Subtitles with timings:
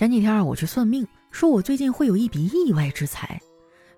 [0.00, 3.38] 前几天啊，我去算命，说我最近会有一笔意外之财，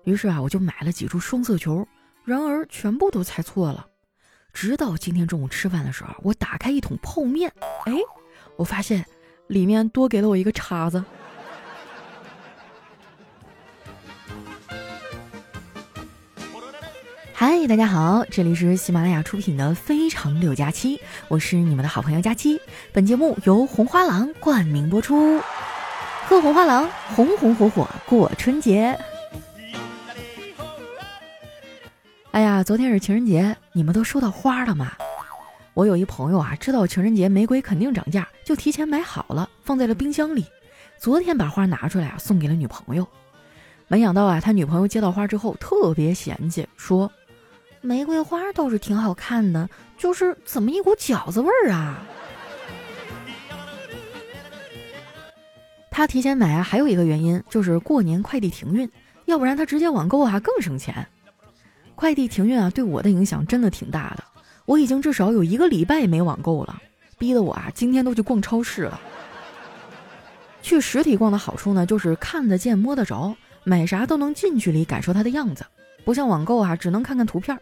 [0.03, 1.87] 于是啊，我就买了几注双色球，
[2.25, 3.87] 然而全部都猜错了。
[4.51, 7.49] 直到今天中午吃饭的时候，我打开一桶泡面，
[7.85, 7.93] 哎，
[8.57, 9.05] 我发现
[9.47, 11.01] 里面多给了我一个叉子。
[17.33, 20.97] 嗨，大家好，这里是喜马拉雅出品的《非常六加七》，
[21.29, 22.59] 我是你们的好朋友佳期。
[22.91, 25.39] 本节目由红花郎冠名播出，
[26.33, 28.97] 喝红花郎，红红火火过春节。
[32.31, 34.93] 哎呀，昨天是情人节，你们都收到花了吗？
[35.75, 40.43] 我有一朋友啊，知道情人节玫瑰肯定涨价，就提前买好了，放在了冰箱里。
[40.97, 43.07] 昨天把花拿出来啊，送给了女朋友。
[43.87, 47.11] 没想到啊，他女朋友接到花之后特别嫌弃，说。
[47.81, 52.01] 玫瑰花倒是挺好看的，就是怎么一股饺子味儿啊！
[55.95, 58.89] 他提前买啊，还有一个原因就是过年快递停运，
[59.25, 61.07] 要不然他直接网购啊更省钱。
[61.93, 64.23] 快递停运啊，对我的影响真的挺大的，
[64.65, 66.81] 我已经至少有一个礼拜没网购了，
[67.19, 68.99] 逼得我啊今天都去逛超市了。
[70.63, 75.63] 去实体逛的好处呢，就是看得见摸得着，买啥都能近距离感受它的样子，
[76.03, 77.55] 不像网购啊，只能看看图片。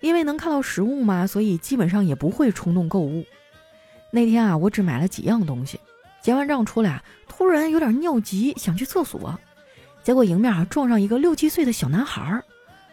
[0.00, 3.24] 因为能看到实物嘛，所以基本上也不会冲动购物。
[4.12, 5.80] 那天啊，我只买了几样东西，
[6.26, 9.38] 结完账出来啊，突然有点尿急，想去厕所，
[10.02, 12.42] 结果迎面啊撞上一个六七岁的小男孩儿，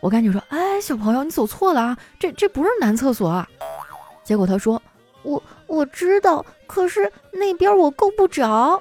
[0.01, 3.49] 我赶紧说：“哎，小朋友，你走错了啊，这这不是男厕所。”啊。”
[4.23, 4.79] 结果他说
[5.25, 8.79] ：“我我知道，可是那边我够不着。”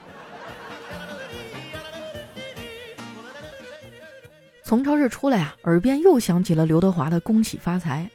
[4.62, 8.06] 从超市出来啊，耳边又响起了刘德华的“恭喜发财”。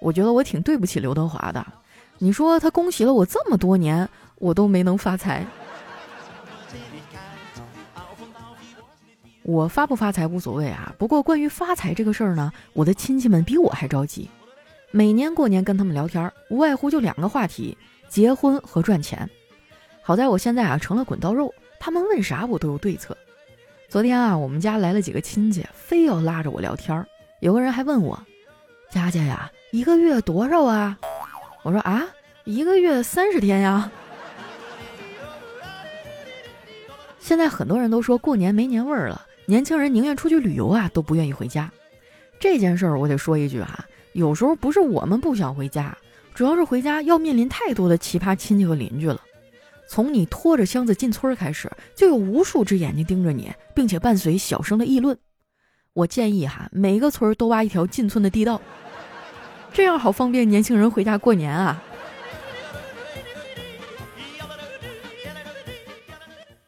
[0.00, 1.66] 我觉得我挺对不起刘德华的。
[2.16, 5.44] 你说他恭喜了我这么多年，我都没能发财。
[9.46, 14.28] 我发不发财无所谓啊，不过关于发财这个事儿呢，我的亲戚们比我还着急。
[14.90, 19.30] 每年过年跟他们聊天，无外乎就两个话题：结婚和赚钱。
[20.02, 23.16] 好在我现在啊成了滚刀肉，他们问啥我都有对策。
[23.88, 27.06] 昨天啊，我们家来了几个亲戚，非要拉着我聊天儿。
[27.38, 28.20] 有个人还问我
[28.90, 30.98] ：“佳佳呀，一个月多少啊？”
[31.62, 32.04] 我说：“啊，
[32.42, 33.88] 一个月三十天呀。
[37.20, 41.72] ”现在很多人都说过年没年味儿了，年轻人宁愿出去旅游啊，都不愿意回家。
[42.38, 45.96] 这件事儿我得说一句哈，有时候不是我们不想回家，
[46.34, 49.20] 主要是回家要面临太多的奇葩亲戚和邻居了。
[49.88, 55.16] 从你拖着箱子进村开始，就有无数只眼睛盯着你，并且伴随小声的议论。
[55.92, 58.60] 我建议哈，每个村都挖一条进村的地道，
[59.72, 61.80] 这样好方便年轻人回家过年啊。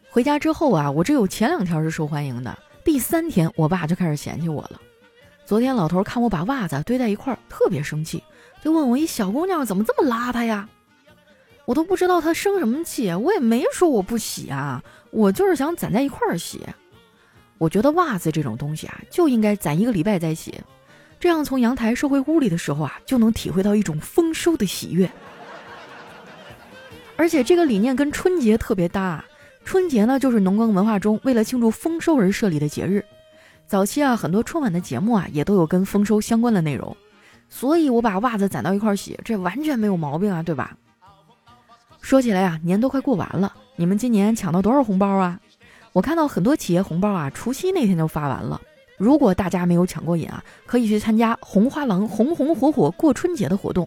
[0.09, 4.81] 回家之后啊，我只有前两条是受欢迎的，第三天我爸就开始嫌弃我了。
[5.45, 8.23] 昨天老头看我把袜子堆在一块儿，特别生气，
[8.63, 10.69] 就问我一小姑娘怎么这么邋遢呀？
[11.65, 16.61] 我都不知道他生什么气，我也没说我不洗啊，我就是想攒在一块儿洗。
[17.59, 20.55] 我觉得袜子这种东西啊，就应该攒一个礼拜再洗，
[21.21, 25.11] 这样从阳台收回屋里的时候啊，就能体会到一种丰收的喜悦。
[27.17, 29.25] 而且这个理念跟春节特别搭，
[29.69, 33.05] 春节呢就是农耕文化中为了庆祝丰收而设立的节日。
[33.67, 36.97] 早期啊，很多春晚的节目啊，也都有跟丰收相关的内容，
[37.51, 40.75] 所以我把袜子攒到一块洗，这完全没有毛病啊，对吧？
[42.01, 45.39] 说起来呀，年都快过完了，你们今年抢到多少红包啊？
[45.93, 48.59] 我看到很多企业红包啊，除夕那天就发完了。
[48.97, 53.87] 如果大家没有抢过瘾啊，可以去参加红花郎红红火火过春节的活动。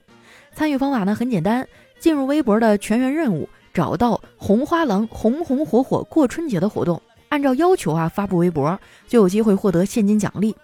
[0.54, 1.68] 参与方法呢很简单，
[2.00, 10.56] 进入微博的全员任务，找到红花郎红红火火过春节的活动，按照要求啊发布微博，就有机会获得现金奖励。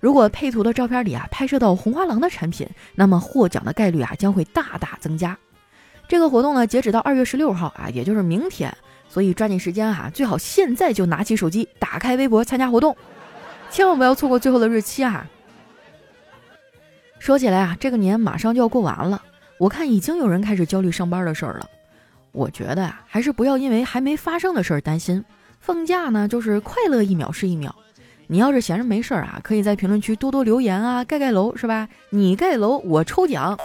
[0.00, 5.38] 如果配图的照片里啊拍摄到红花郎的产品，那么获奖的概率啊将会大大增加。
[6.08, 8.76] 这个活动呢，截止到二月十六号啊，也就是明天，
[9.08, 12.94] 所以抓紧时间啊，最好现在就拿起手机，打开微博参加活动，
[13.70, 15.26] 千万不要错过最后的日期啊！
[17.18, 19.22] 说起来啊，这个年马上就要过完了，
[19.58, 21.70] 我看已经有人开始焦虑上班的事儿了。
[22.32, 25.24] 我觉得啊，还是不要因为还没发生的事儿担心。
[25.60, 27.74] 放假呢，就是快乐一秒是一秒。
[28.26, 31.88] 你要是闲着没事儿啊，可以在评论区多多留言啊，盖盖楼是吧？
[32.10, 33.58] 你盖楼，我抽奖。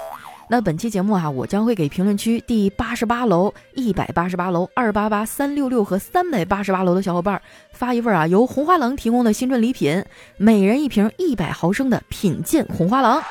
[0.49, 7.41] 那本期节目啊，我将会给评论区第八十八楼、一百八十八楼、二八八、三六六和三百八十八楼的小伙伴
[7.71, 10.03] 发一份啊由红花郎提供的新春礼品，
[10.37, 13.21] 每人一瓶一百毫升的品鉴红花郎。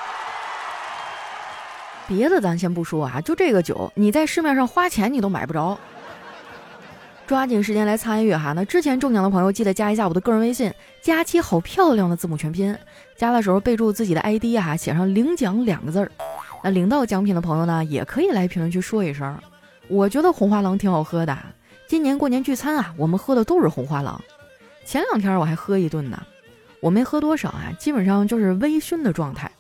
[2.07, 5.79] 别的咱先不说啊，就这个酒，你在市面上花钱你都买不着。
[7.27, 8.53] 抓紧时间来参与哈！
[8.53, 10.73] 那之前中奖的朋友记得加一下我的个人微信，
[11.03, 12.73] 佳期好漂亮的字母全拼，
[13.17, 16.09] 加的时候备注自己的 ID 哈，写上领奖两个字儿。
[16.63, 19.37] 那领到奖品的朋友呢，也可以来评论区说一声。
[19.89, 21.37] 我觉得红花郎挺好喝的，
[21.89, 24.23] 今年过年聚餐啊，我们喝的都是红花郎。
[24.85, 26.23] 前两天我还喝一顿呢，
[26.79, 29.51] 我没喝多少啊，基本上就是微醺的状态。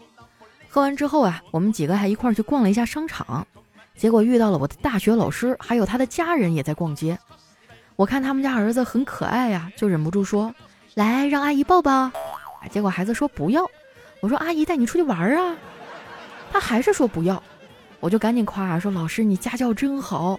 [0.77, 3.47] 喝完之后啊，我们几个还一块儿去逛了一下商场，
[3.97, 7.19] 结果遇到了我的大学老师，还有他的家人也在逛街。
[7.97, 10.55] 我看他们家儿子很可爱呀，就忍不住说
[10.93, 12.11] ：“来，让阿姨抱抱。”
[12.71, 13.67] 结果孩子说不要。
[14.21, 15.57] 我说：“阿姨带你出去玩啊。”
[16.53, 17.43] 他还是说不要。
[18.01, 20.39] 我就赶紧夸啊说：“老师，你家教真好。”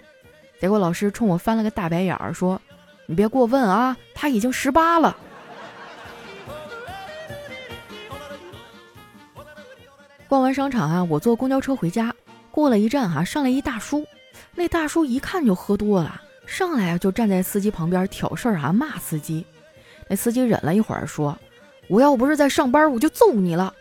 [0.62, 2.62] 结果老师冲我翻了个大白眼儿，说
[3.06, 5.16] ：“你别过分啊，他已经十八了。”
[10.28, 12.14] 逛完商场啊，我坐公交车回家，
[12.50, 14.06] 过了一站哈，上来一大叔，
[14.54, 19.44] 那大叔一看就喝多了，上来啊就站在司机旁边挑事儿啊，骂司机。
[20.06, 21.36] 那司机忍了一会儿说
[21.88, 23.72] ：“我要不是在上班，我就揍你了。”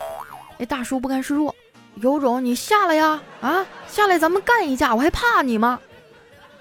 [0.57, 1.53] 那大叔不甘示弱。
[1.95, 3.21] 有种你下来呀！
[3.41, 5.79] 啊，下来咱们干一架，我还怕你吗？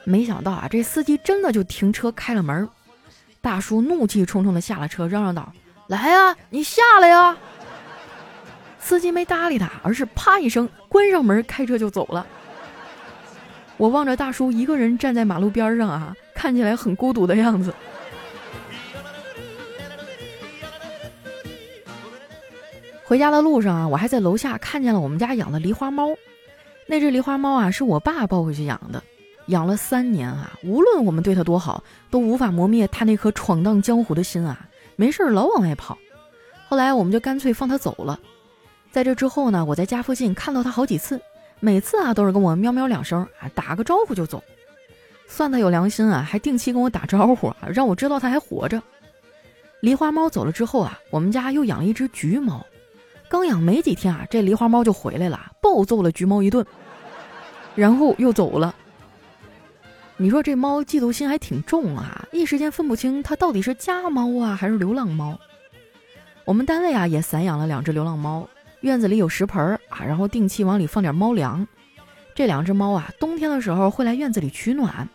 [0.04, 2.68] 没想到啊，这司机真的就停车开了门。
[3.40, 5.52] 大叔怒气冲冲的下了车，嚷嚷道
[5.86, 7.36] ：“来呀，你下来呀！”
[8.86, 12.24] 司机没搭理他，而是啪一声关上门，开车就走了。
[13.78, 17.74] 我望着大叔一个人站在马路边上啊，看起来很孤独的样子。
[23.02, 26.10] 回家的路上啊，我还在楼下看见了我们家养的狸花猫。
[26.86, 29.02] 那只狸花猫啊，是我爸抱回去养的，
[29.46, 34.68] 养了三年啊，无论我们对它多好，都无法磨灭它那颗闯荡江湖的心啊。
[34.94, 35.98] 没事老往外跑。
[36.68, 38.20] 后来我们就干脆放它走了。
[38.96, 41.20] 在这之后呢，我在家附近看到它好几次，
[41.60, 44.42] 每次啊都是跟我喵喵两声啊，打个招呼就走。
[45.28, 48.82] 算它有良心啊，还定期跟我打招呼啊，让我知道它还活着。
[49.82, 52.64] 狸花猫走了之后啊，我们家又养了一只橘猫。
[53.28, 56.64] 刚养没几天啊，这狸花猫就回来了，暴揍了橘猫一顿，
[57.74, 58.74] 然后又走了。
[60.16, 65.38] 你说这猫嫉妒心还挺重啊，一时间分不清它到底是家猫啊还是流浪猫。
[66.46, 68.48] 我们单位啊也散养了两只流浪猫，
[68.80, 71.66] 院子里有食盆啊，然后定期往里放点猫粮。
[72.34, 75.08] 这两只猫啊，冬天的时候会来院子里取暖。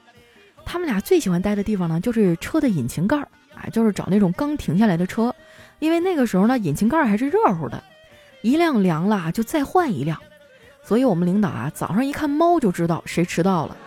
[0.65, 5.33] 它们俩最喜欢待的地方呢，就是车的引擎盖儿啊，就是找那种刚停下来的车，
[5.79, 7.83] 因为那个时候呢，引擎盖还是热乎的。
[8.41, 10.19] 一辆凉了就再换一辆，
[10.83, 13.77] 所以我们领导啊早上一看猫就知道谁迟到了。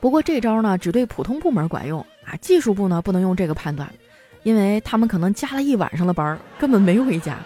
[0.00, 3.92] 不过这招呢只对普通部门管用啊，技术部呢不能用这个判断，
[4.42, 7.36] 因为他们可能加了一晚上的班，根本没回家，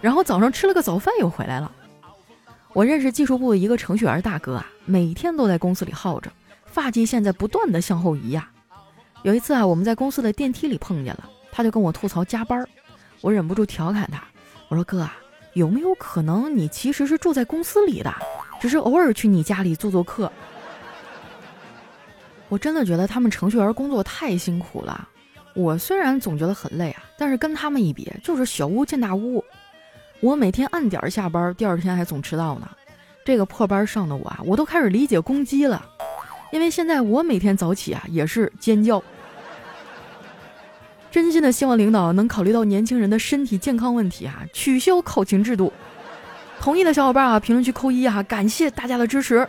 [0.00, 1.70] 然后早上吃了个早饭又回来了。
[2.72, 6.30] 我认识技术部的一个程序员大哥啊，每天都在公司里耗着，
[6.66, 8.50] 发际线在不断的向后移呀。
[9.22, 12.66] 有一次啊，我们在公司的电梯里碰见了，他就跟我吐槽加班。
[13.22, 14.22] 我忍不住调侃他，
[14.68, 15.16] 我说：“哥啊，
[15.54, 18.14] 有没有可能你其实是住在公司里的，
[18.60, 20.30] 只是偶尔去你家里做做客？”
[22.50, 25.08] 我真的觉得他们程序员工作太辛苦了。
[25.56, 29.42] 我虽然总觉得很累啊，但是跟他们一比，就是小巫见大巫。
[30.20, 32.68] 我每天按点下班，第二天还总迟到呢。
[33.24, 35.82] 这个破班上的我啊，我都开始理解公鸡了，
[36.52, 39.02] 因为现在我每天早起啊，也是尖叫。
[41.10, 45.72] 真心的希望领导能考虑到年轻人的身体健康问题啊，取消考勤制度。
[46.60, 49.48] 同意的小伙伴啊，评论区扣一啊，感谢大家的支持。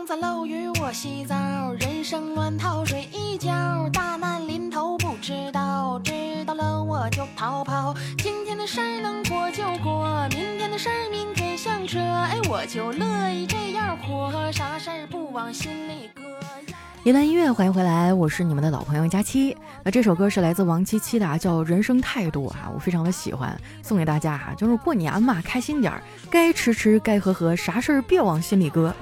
[0.00, 1.36] 房子漏雨我洗澡，
[1.78, 3.50] 人生乱套睡一觉，
[3.92, 7.94] 大难临头不知道，知道了我就逃跑。
[8.16, 16.22] 今天的事儿能过就过，明天的事儿明天想着，哎，我就乐意这样活，啥事儿不往心里搁。
[17.04, 19.54] 一段音乐，欢迎回来，我是你们的老朋友佳期。
[19.84, 24.54] 那这首歌是来自王七七的，叫《人生态度》啊，我非常的喜欢，送给大家哈。
[24.56, 28.94] 就是过年嘛，开心点儿，该吃吃，该喝喝，啥事儿别往心里搁。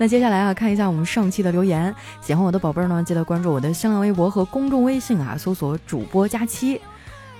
[0.00, 6.80] 那接下来啊，看一下我们上期的留言，喜欢我的宝贝儿呢，记得关注我的新浪微博和公众微信啊，搜索主播佳期。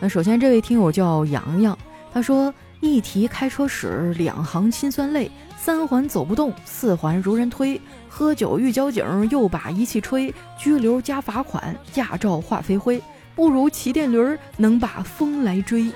[0.00, 1.78] 那首先这位听友叫洋洋，
[2.12, 5.30] 他说一提开车史，两行心酸泪。
[5.56, 7.80] 三环走不动，四环如人推。
[8.08, 10.32] 喝酒遇交警，又把仪器吹。
[10.56, 13.02] 拘留加罚款，驾照化飞灰。
[13.34, 15.92] 不如骑电驴儿，能把风来追。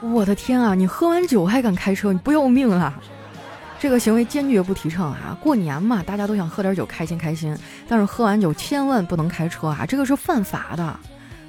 [0.00, 0.74] 我的天啊！
[0.74, 2.94] 你喝完酒还敢开车，你不要命了！
[3.80, 5.34] 这个行为坚决不提倡啊！
[5.40, 7.56] 过年嘛，大家都想喝点酒开心开心，
[7.88, 9.86] 但是喝完酒千万不能开车啊！
[9.86, 11.00] 这个是犯法的。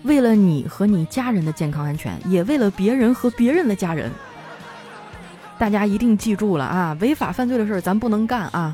[0.03, 4.09] 为了你和你家人的健康安全，也为了别人和别人的家人。
[5.59, 8.73] 大家一定记住了啊，违法犯罪的事儿咱不能干啊。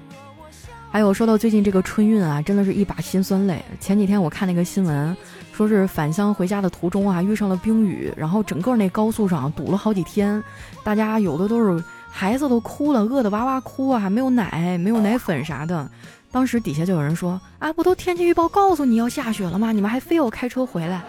[0.92, 3.66] 还有说到最近这个春运啊，真的是一把辛酸泪。
[3.80, 5.18] 前几天我看那个新闻，
[5.52, 10.42] 说是返乡回家的途中啊，遇上了冰雨，然后整个那高速上堵了好几天，
[10.84, 11.84] 大家有的都是
[12.18, 15.88] 孩子都哭了，饿得哇哇哭啊，没有奶，没有奶粉啥的。
[16.32, 19.72] 当时底下就有人说啊，不都天气预报告诉你要下雪了吗？
[19.72, 21.04] 你们还非要开车回来？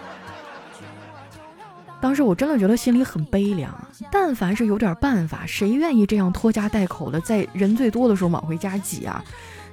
[1.99, 3.73] 当时我真的觉得心里很悲凉。
[4.11, 9.23] 但凡是有点办法，谁愿意这样拖家带口的在人最多的时候往回家挤啊？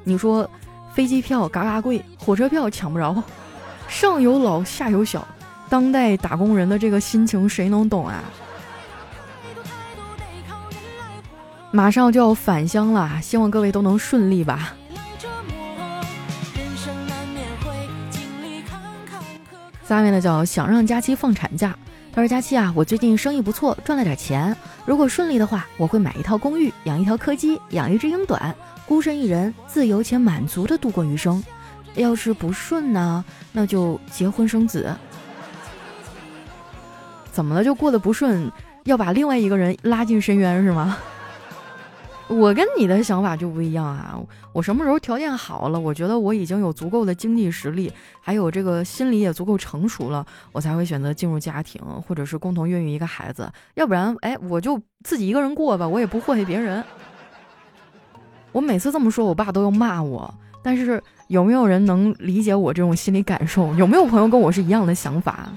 [0.04, 0.48] 你说，
[0.94, 3.22] 飞机票嘎嘎贵，火车票抢不着，
[3.88, 5.28] 上有老下有小，
[5.68, 8.24] 当代打工人的这个心情谁能懂啊？
[11.76, 14.72] 马上就要返乡了，希望各位都能顺利吧。
[19.86, 21.76] 下面呢叫想让佳期放产假，
[22.14, 24.56] 他说佳期啊，我最近生意不错，赚了点钱，
[24.86, 28.56] 如果顺利的话，我会买一套公寓，养一条柯基，养一只英短。
[28.86, 31.44] 孤身一人，自由且满足的度过余生。
[31.94, 34.96] 要是不顺呢，那就结婚生子。
[37.30, 37.62] 怎么了？
[37.62, 38.50] 就过得不顺，
[38.84, 40.96] 要把另外一个人拉进深渊是吗？
[42.28, 44.18] 我跟你的想法就不一样啊！
[44.52, 53.48] 我什么时候条件好了，我觉得我已经有足够的经济实力，还有这个心理也足够成熟了，我才会选择进入家庭，或者是共同孕育一个孩子。
[53.74, 56.82] 要不然，哎，我就自己一个人过吧，我也不祸害别人。
[58.50, 60.34] 我每次这么说，我爸都要骂我。
[60.62, 63.72] 但是有没有人能理解我这种心理感受？
[63.74, 65.48] 有没有朋友跟我是一样的想法？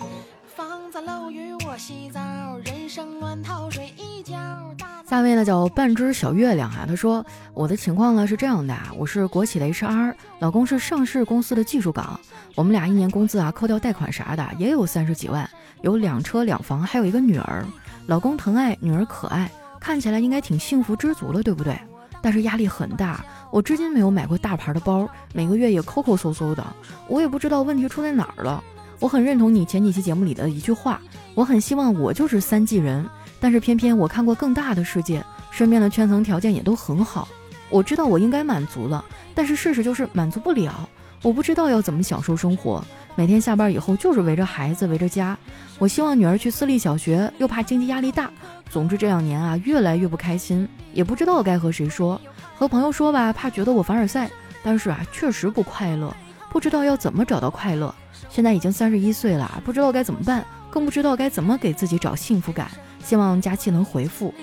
[5.10, 7.26] 下位呢叫半只小月亮啊，他说
[7.56, 12.20] 我的情况呢是这样的啊，我是国企的 HR，老公是上市公司的技术岗，
[12.54, 15.50] 我们俩一年工资啊扣掉贷款啥的也有三十几万，
[15.82, 17.66] 有两车两房，还有一个女儿，
[18.06, 19.50] 老公疼爱，女儿可爱，
[19.80, 21.76] 看起来应该挺幸福知足了，对不对？
[22.22, 26.64] 但是压力很大，我至今没有买过大牌的包，每个月也抠抠搜搜的，
[27.08, 28.64] 我也不知道问题出在哪儿了。
[29.00, 31.02] 我很认同你前几期节目里的一句话，
[31.34, 33.10] 我很希望我就是三季人，
[33.40, 37.28] 但是偏偏我看过更大的世界，身边的圈层条件也都很好，
[37.70, 39.04] 我知道我应该满足了，
[39.34, 40.88] 但是事实就是满足不了，
[41.22, 42.84] 我不知道要怎么享受生活，
[43.16, 45.38] 每天下班以后就是围着孩子围着家，
[45.78, 48.30] 我希望女儿去私立小学，又怕经济压力大。
[48.70, 52.20] 总之这两年啊，越来越不开心，也不知道该和谁说。
[52.56, 54.30] 和朋友说吧，怕觉得我凡尔赛，
[54.62, 56.16] 但是啊，确实不快乐，
[56.52, 57.94] 不知道要怎么找到快乐。
[58.30, 62.70] 现在已经三十一岁了，不知道该怎么办，更不知道该怎么给自己找幸福感。
[63.04, 64.34] 希望佳期能回复。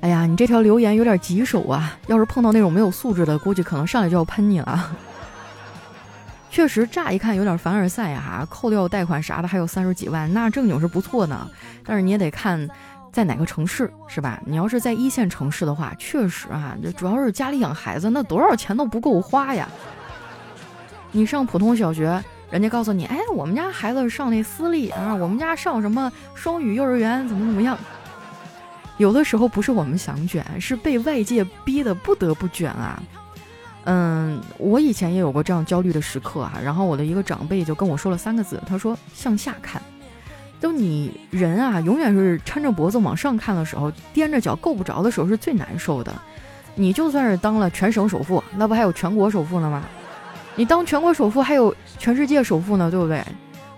[0.00, 1.96] 哎呀，你这条留言有点棘手啊！
[2.08, 4.96] 要是碰到那种没有素质的，估计可能上来就要喷你了。
[6.50, 11.48] 确实，乍一看有点凡尔赛哈，扣掉贷款啥的还有三十几万，那正经是不错呢。
[11.84, 12.68] 但是你也得看
[13.12, 14.42] 在哪个城市，是吧？
[14.44, 19.68] 你要是在一线城市的话，确实啊，这主要是家里养孩子，那多少钱都不够花呀。
[21.12, 22.20] 你上普通小学，
[22.52, 27.78] 人家告诉你，哎，我们家孩子上那私立啊，我们家上什么双语幼儿园，怎么怎么样。
[28.98, 33.02] 有的时候不是我们想卷，是被外界逼得不得不卷啊。
[33.84, 36.60] 嗯，我以前也有过这样焦虑的时刻啊。
[36.62, 39.80] 然后我的一个长辈就跟我说了三个字，他说：“向下看。”
[40.60, 46.12] 就你人啊，永远是抻着脖子往上看的时候，踮着脚够不着的时候是最难受的。
[46.74, 49.82] 你就算是当了全省首富，那不还有全国首富呢吗？
[50.54, 53.24] 你当全国首富还有全世界首富呢，对不对？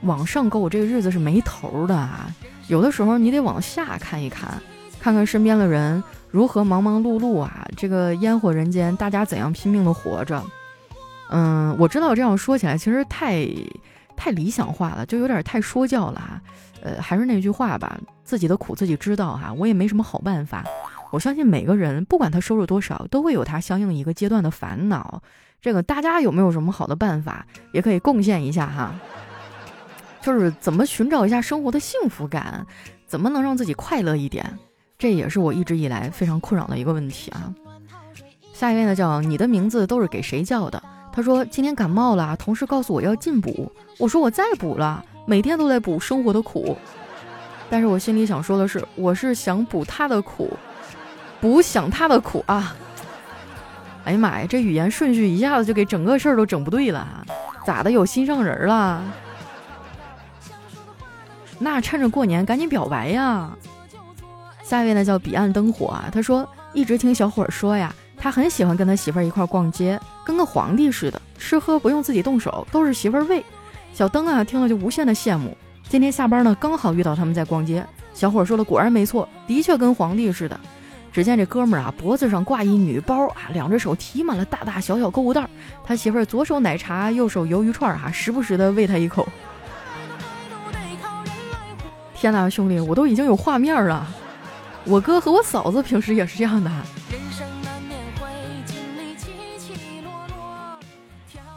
[0.04, 2.26] 往上够，这个日子是没头的啊。
[2.68, 4.48] 有的时候你得往下看一看，
[4.98, 6.02] 看看身边的人。
[6.30, 7.68] 如何忙忙碌碌啊？
[7.76, 10.42] 这个烟火人间，大家怎样拼命的活着？
[11.28, 13.46] 嗯，我知道这样说起来其实太
[14.16, 16.40] 太理想化了，就有点太说教了哈。
[16.82, 19.52] 呃，还是那句话吧，自己的苦自己知道哈。
[19.52, 20.64] 我也没什么好办法。
[21.14, 25.22] 我相信每个人，不管他收入多少，都会有他相应一个阶段的烦恼。
[25.62, 28.92] 这个大家有没有什么好的办法，也可以贡献一下哈。
[30.20, 32.66] 就是怎么寻找一下生活的幸福感，
[33.06, 34.58] 怎么能让自己快乐一点？
[34.98, 37.54] 这也是我一直以来非常困扰的一个问题啊。
[38.52, 40.82] 下一位呢，叫你的名字都是给谁叫的？
[41.12, 46.76] 他说今天感冒了，同事告诉我要进补，我说我再补了，每天都在补生活的苦。
[47.70, 50.50] 但是我心里想说的是，我是想补他的苦，
[51.44, 52.74] 不想他的苦啊。
[54.04, 57.06] 哎呀妈呀，这语言顺序一下子就给整个事儿都整不对了，
[57.66, 57.90] 咋的？
[57.90, 59.02] 有心上人了？
[61.58, 63.50] 那趁着过年赶紧表白呀！
[64.62, 73.44] 下一位呢叫彼岸灯火啊，他说一直听小伙说呀，他很喜欢跟他媳妇儿一块逛街，跟个皇帝似的，吃喝不用自己动手，都是媳妇儿喂。
[73.92, 75.54] 小灯啊听了就无限的羡慕。
[75.90, 77.84] 今天下班呢，刚好遇到他们在逛街，
[78.14, 80.58] 小伙说的果然没错，的确跟皇帝似的。
[81.14, 85.48] 只见这哥们儿啊，脖子上挂一女包啊，两只手提满了大大小小购物袋。
[85.84, 89.24] 他媳妇儿左手奶茶，右手鱿鱼串，哈，时不时的喂他一口。
[92.16, 94.04] 天哪，兄弟，我都已经有画面了。
[94.82, 96.68] 我哥和我嫂子平时也是这样的。
[97.12, 97.46] 人生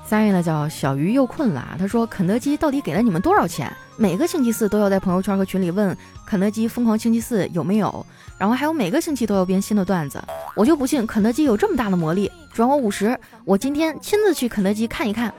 [0.07, 3.69] 三月呢叫小鱼又困了，他说肯德基到底给了你们多少钱？
[3.97, 5.95] 每个星期四都要在朋友圈和群里问
[6.25, 8.05] 肯德基疯狂星期四有没有，
[8.37, 10.23] 然后还有每个星期都要编新的段子。
[10.55, 15.33] 我就不信肯德基有这么大的魔力，转我五十，我今天亲自去肯德基看一看。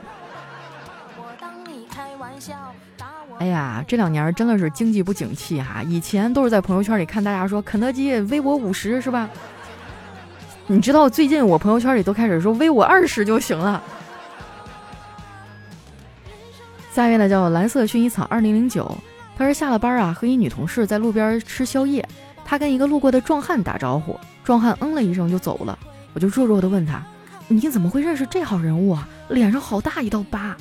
[3.39, 9.27] 哎呀，这两年真的是经济不景气哈，以前都是在朋友圈里看大家说肯德基微我五十是吧？
[10.67, 13.81] 你知道最近我朋友圈里都开始说微我二十就行了。
[16.93, 18.89] 下一位呢叫蓝色薰衣草二零零九，
[19.37, 22.07] 他说下了班啊，和一女同事在路边吃宵夜，
[22.43, 25.77] 他跟一个路过的壮汉打招呼，壮汉嗯了一声就走了，
[26.13, 27.01] 我就弱弱的问他，
[27.47, 29.07] 你怎么会认识这号人物啊？
[29.29, 30.57] 脸上好大一道疤。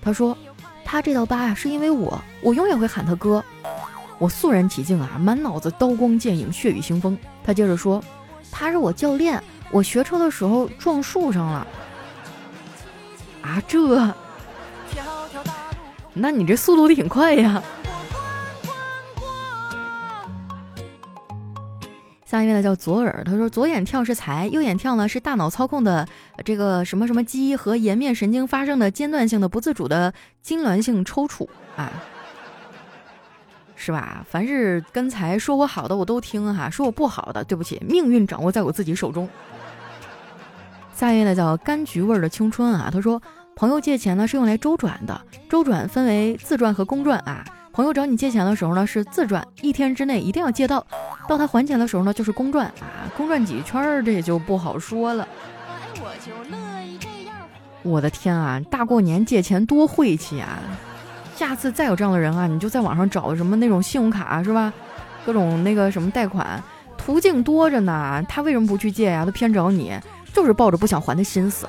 [0.00, 0.36] 他说，
[0.84, 3.44] 他这道疤啊是因为我，我永远会喊他哥。
[4.18, 7.18] 我肃然起敬啊，满脑子刀光剑影，血雨腥风。
[7.42, 8.02] 他接着说，
[8.52, 11.66] 他是我教练，我学车的时候撞树上了。
[13.42, 14.14] 啊这。
[16.14, 17.62] 那你这速度挺快呀！
[22.26, 26.06] 下一位呢叫左耳，他说左眼跳是财，右眼跳呢是大脑操控的
[26.44, 30.12] 这个什么什么肌和颜面神经发生的间断性的不自主的
[30.44, 31.92] 痉挛性抽搐啊，
[33.76, 34.24] 是吧？
[34.28, 39.28] 凡是跟财说我好的我都听哈，说我不好的对不起，命运掌握在我自己手中。
[40.94, 43.20] 下一位呢叫柑橘味的青春啊，他说。
[43.54, 47.44] 朋友借钱呢是用来周转的，周转分为自转和公转啊。
[47.72, 50.84] 朋友找你借钱的时候呢是自转，一天之内一定要借到，
[51.28, 53.08] 到他还钱的时候呢就是公转啊。
[53.16, 55.26] 公转几圈儿这也就不好说了。
[57.82, 60.58] 我的天啊，大过年借钱多晦气啊！
[61.34, 64.72] 下次再有这样的人啊，你就在网上找什么那种信用卡是吧？
[65.24, 66.62] 各种那个什么贷款
[66.96, 69.24] 途径多着呢，他为什么不去借呀？
[69.24, 69.98] 他偏找你，
[70.32, 71.66] 就是抱着不想还的心思。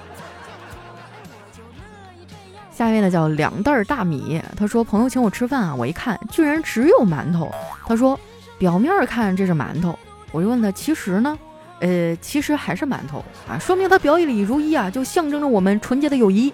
[2.84, 7.50] 下一位呢叫两袋大米，他说朋友请我吃饭啊，我一看居然只有馒头。
[7.88, 8.20] 他说
[8.58, 9.98] 表面看这是馒头，
[10.34, 11.40] 我就问他其实呢，
[11.80, 16.54] 呃，其实还是馒头啊，说明他表里如一啊，就象征着我们纯洁的友谊。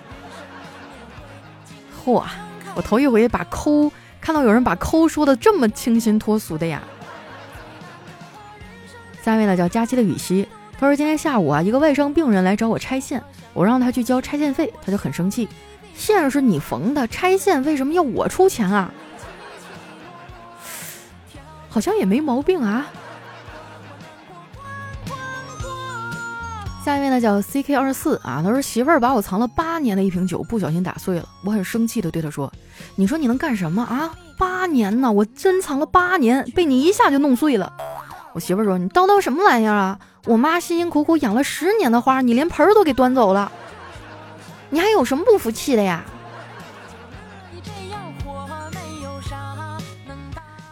[2.06, 2.24] 嚯，
[2.76, 6.84] 我头一回把抠看到有人把抠说的这么清新脱俗的呀。
[9.24, 10.48] 下一位呢叫佳期的雨熙，
[10.80, 13.20] 他说今天下午啊，一个外伤病人来找我拆线，
[13.56, 15.48] 我让他去交拆线费，他就很生气。
[15.96, 18.92] 线是你缝的，拆线为什么要我出钱啊？
[21.70, 22.88] 好像也没毛病啊。
[26.84, 32.52] 下一位呢叫 C K 二四啊，他说媳妇儿把我藏了八年的一瓶酒不小心打碎了，我很生气的对他说
[32.96, 34.12] ：“你说你能干什么啊？
[34.38, 37.72] 八年呢，我珍藏了八年，被你一下就弄碎了。”
[38.34, 40.00] 我媳妇儿说：“你叨叨什么玩意儿啊？
[40.26, 43.52] 我妈辛辛苦苦养了十年的花，你连盆儿都给端走了。”
[44.70, 46.04] 你还有什么不服气的呀？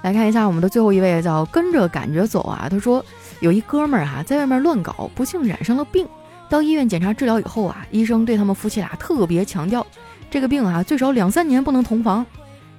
[0.04, 2.68] 来看一下我们的最后一位，叫跟着感觉走啊。
[2.70, 3.04] 他说
[3.40, 6.08] 有一哥们儿哈在外面乱搞，不幸染上了病。
[6.50, 9.86] 到医院检查治疗以后啊，医生对他们夫妻俩特别强调，
[10.30, 12.26] 这个病啊最少两三年不能同房。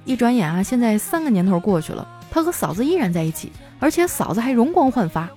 [0.05, 5.29] 一转眼啊，现在三个年头过去了，他和嫂子依然在一起，而且嫂子还容光焕发。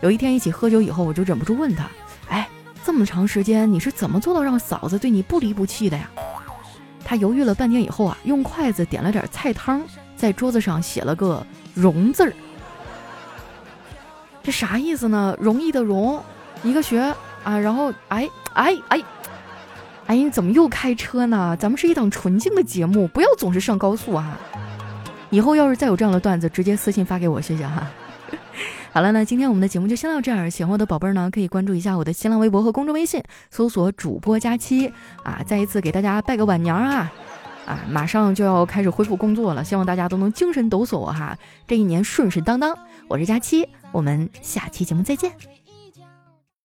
[0.00, 1.88] 有一天一起喝酒以后，我就忍不住问他，
[2.86, 6.08] 这么长时间，你是怎么做到让嫂子对你不离不弃的呀？
[7.04, 9.82] 他犹豫了半天以后啊，用筷子点了点菜汤，
[10.16, 11.44] 在桌子上写了个
[11.74, 12.32] “容”字儿。
[14.40, 15.36] 这啥意思呢？
[15.40, 16.22] 容易的容，
[16.62, 19.02] 一个学啊，然后哎哎哎，
[20.06, 21.56] 哎，你怎么又开车呢？
[21.58, 24.38] 咱们是一档纯净的节目，不要总是上高速啊！
[25.30, 27.84] 以后要是再有这样的段子，直接私信发给我，谢谢哈。
[28.96, 30.48] 好了，那今天我们的节目就先到这儿。
[30.48, 34.90] 喜欢我的宝贝儿呢，可以关注一下我的新浪微博和公众微信，搜索主播佳期
[35.22, 35.42] 啊。
[35.46, 37.12] 再一次给大家拜个晚年啊
[37.66, 37.80] 啊！
[37.90, 41.36] 马上就要开始恢复工作了，希望大家都能精神抖擞哈，
[41.68, 42.74] 这一年顺顺当当。
[43.06, 45.30] 我是佳期，我们下期节目再见。